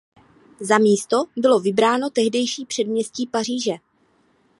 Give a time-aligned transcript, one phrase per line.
[0.59, 3.73] Za místo bylo vybráno tehdejší předměstí Paříže.